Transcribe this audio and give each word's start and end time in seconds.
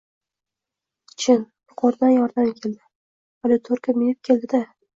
Chin, 1.23 1.43
yuqoridan 1.67 2.15
yordam 2.15 2.49
keldi. 2.63 2.75
Polutorka 3.45 3.99
minib 4.03 4.21
kel-di. 4.31 4.67